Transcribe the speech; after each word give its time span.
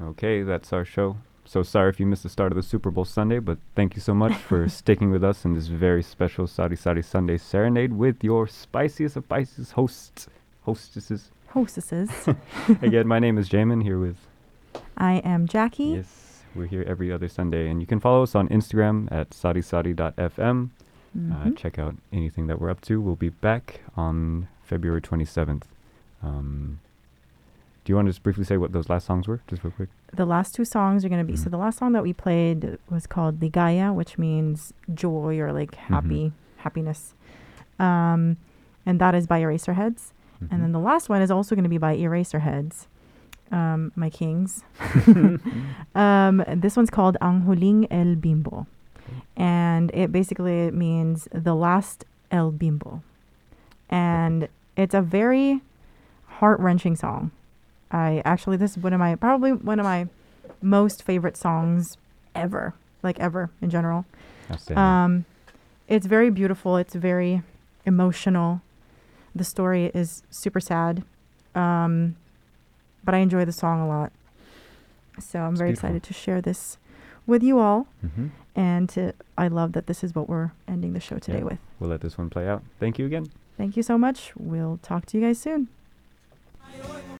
Okay, 0.00 0.42
that's 0.42 0.72
our 0.72 0.84
show. 0.84 1.16
So 1.44 1.62
sorry 1.62 1.90
if 1.90 2.00
you 2.00 2.06
missed 2.06 2.24
the 2.24 2.28
start 2.28 2.50
of 2.52 2.56
the 2.56 2.62
Super 2.62 2.90
Bowl 2.90 3.04
Sunday, 3.04 3.38
but 3.38 3.58
thank 3.76 3.94
you 3.94 4.00
so 4.02 4.14
much 4.14 4.34
for 4.34 4.68
sticking 4.80 5.10
with 5.10 5.22
us 5.22 5.44
in 5.44 5.54
this 5.54 5.68
very 5.68 6.02
special 6.02 6.46
Sari 6.46 6.76
Sari 6.76 7.02
Sunday 7.02 7.38
serenade 7.38 7.92
with 7.92 8.22
your 8.24 8.46
spiciest 8.48 9.16
of 9.16 9.24
spices 9.24 9.70
hosts, 9.72 10.26
hostesses. 10.64 11.30
Hostesses. 11.48 12.10
Again, 12.82 13.06
my 13.06 13.18
name 13.20 13.38
is 13.38 13.48
Jamin 13.48 13.82
here 13.82 13.98
with 13.98 14.16
I 14.98 15.14
am 15.24 15.46
Jackie. 15.46 15.84
Yes, 16.02 16.42
we're 16.54 16.66
here 16.66 16.84
every 16.86 17.12
other 17.12 17.28
Sunday, 17.28 17.68
and 17.70 17.80
you 17.80 17.86
can 17.86 18.00
follow 18.00 18.22
us 18.24 18.34
on 18.34 18.48
Instagram 18.48 19.10
at 19.12 19.30
sarisari.fm. 19.30 20.70
Uh, 21.16 21.18
Mhm. 21.46 21.56
check 21.56 21.78
out 21.78 21.94
anything 22.12 22.46
that 22.48 22.60
we're 22.60 22.68
up 22.68 22.82
to. 22.82 23.00
We'll 23.00 23.16
be 23.16 23.30
back 23.30 23.80
on 23.96 24.48
February 24.64 25.00
27th. 25.00 25.62
Um, 26.22 26.80
do 27.86 27.92
you 27.92 27.96
want 27.96 28.06
to 28.06 28.10
just 28.10 28.24
briefly 28.24 28.42
say 28.42 28.56
what 28.56 28.72
those 28.72 28.88
last 28.90 29.06
songs 29.06 29.28
were, 29.28 29.40
just 29.46 29.62
real 29.62 29.70
quick? 29.72 29.88
the 30.12 30.26
last 30.26 30.54
two 30.56 30.64
songs 30.64 31.04
are 31.04 31.08
going 31.08 31.20
to 31.24 31.30
be 31.32 31.36
so 31.36 31.46
Mhm. 31.46 31.50
the 31.52 31.58
last 31.58 31.78
song 31.78 31.92
that 31.92 32.02
we 32.02 32.12
played 32.12 32.78
was 32.90 33.06
called 33.06 33.38
Ligaya, 33.38 33.94
which 33.94 34.18
means 34.18 34.72
joy 34.92 35.38
or 35.38 35.52
like 35.52 35.70
Mm-hmm. 35.76 35.94
happy, 35.94 36.32
happiness. 36.58 37.14
Um, 37.78 38.36
and 38.84 38.98
that 39.00 39.14
is 39.14 39.26
by 39.28 39.40
Eraserheads. 39.40 40.10
Mhm. 40.42 40.48
And 40.50 40.62
then 40.62 40.72
the 40.72 40.80
last 40.80 41.08
one 41.08 41.22
is 41.22 41.30
also 41.30 41.54
going 41.54 41.62
to 41.62 41.68
be 41.70 41.78
by 41.78 41.94
Eraserheads, 41.96 42.86
um, 43.52 43.92
my 43.94 44.10
kings. 44.10 44.64
um, 45.94 46.42
this 46.56 46.76
one's 46.76 46.90
called 46.90 47.16
Ang 47.20 47.42
Huling 47.42 47.86
El 47.90 48.16
Bimbo. 48.16 48.66
And 49.36 49.90
it 49.94 50.10
basically 50.10 50.70
means 50.72 51.28
the 51.32 51.54
last 51.54 52.04
El 52.30 52.50
Bimbo. 52.50 53.02
And 53.88 54.48
it's 54.76 54.94
a 54.94 55.02
very 55.02 55.60
heart 56.40 56.58
wrenching 56.60 56.96
song. 56.96 57.30
I 57.90 58.22
actually, 58.24 58.56
this 58.56 58.72
is 58.76 58.78
one 58.82 58.92
of 58.92 58.98
my, 58.98 59.14
probably 59.14 59.52
one 59.52 59.78
of 59.78 59.84
my 59.84 60.08
most 60.62 61.02
favorite 61.02 61.36
songs 61.36 61.96
ever, 62.34 62.74
like 63.02 63.18
ever 63.20 63.50
in 63.60 63.70
general. 63.70 64.04
Um, 64.76 65.24
it's 65.88 66.06
very 66.06 66.30
beautiful. 66.30 66.76
It's 66.76 66.94
very 66.94 67.42
emotional. 67.84 68.60
The 69.34 69.44
story 69.44 69.86
is 69.94 70.22
super 70.30 70.60
sad, 70.60 71.04
um, 71.54 72.16
but 73.04 73.14
I 73.14 73.18
enjoy 73.18 73.44
the 73.44 73.52
song 73.52 73.80
a 73.80 73.86
lot. 73.88 74.12
So 75.20 75.40
I'm 75.40 75.52
It's 75.52 75.58
very 75.58 75.70
beautiful. 75.70 75.88
excited 75.88 76.02
to 76.04 76.14
share 76.14 76.40
this 76.40 76.78
with 77.26 77.42
you 77.42 77.58
all, 77.58 77.86
Mhm. 78.04 78.30
and 78.54 78.88
to, 78.90 79.12
I 79.36 79.48
love 79.48 79.72
that 79.72 79.86
this 79.86 80.02
is 80.04 80.14
what 80.14 80.28
we're 80.28 80.52
ending 80.68 80.92
the 80.92 81.00
show 81.00 81.18
today 81.18 81.38
Yeah. 81.38 81.44
with. 81.44 81.58
We'll 81.80 81.90
let 81.90 82.00
this 82.00 82.16
one 82.18 82.30
play 82.30 82.48
out. 82.48 82.62
Thank 82.78 82.98
you 82.98 83.06
again. 83.06 83.26
Thank 83.56 83.76
you 83.76 83.82
so 83.82 83.96
much. 83.98 84.32
We'll 84.36 84.78
talk 84.82 85.06
to 85.06 85.18
you 85.18 85.24
guys 85.24 85.38
soon. 85.38 85.68